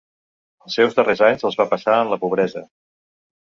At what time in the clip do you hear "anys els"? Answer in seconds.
1.27-1.59